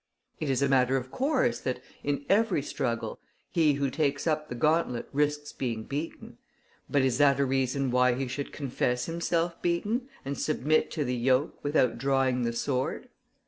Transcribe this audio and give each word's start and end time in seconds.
It 0.39 0.49
is 0.49 0.63
a 0.63 0.67
matter 0.67 0.97
of 0.97 1.11
course 1.11 1.59
that, 1.59 1.79
in 2.03 2.25
every 2.27 2.63
struggle, 2.63 3.19
he 3.51 3.73
who 3.73 3.91
takes 3.91 4.25
up 4.25 4.49
the 4.49 4.55
gauntlet 4.55 5.07
risks 5.13 5.53
being 5.53 5.83
beaten; 5.83 6.39
but 6.89 7.03
is 7.03 7.19
that 7.19 7.39
a 7.39 7.45
reason 7.45 7.91
why 7.91 8.15
he 8.15 8.27
should 8.27 8.51
confess 8.51 9.05
himself 9.05 9.61
beaten, 9.61 10.09
and 10.25 10.39
submit 10.39 10.89
to 10.93 11.03
the 11.05 11.15
yoke 11.15 11.63
without 11.63 11.99
drawing 11.99 12.41
the 12.45 12.53
sword? 12.53 13.09